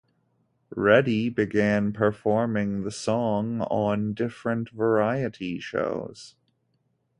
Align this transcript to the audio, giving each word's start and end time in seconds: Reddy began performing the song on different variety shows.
Reddy 0.75 1.29
began 1.29 1.93
performing 1.93 2.81
the 2.81 2.89
song 2.89 3.61
on 3.69 4.15
different 4.15 4.71
variety 4.71 5.59
shows. 5.59 6.33